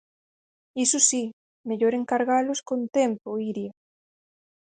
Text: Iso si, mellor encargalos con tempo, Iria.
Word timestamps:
Iso 0.83 0.99
si, 1.09 1.23
mellor 1.67 1.93
encargalos 1.95 2.59
con 2.69 2.79
tempo, 2.97 3.27
Iria. 3.51 3.71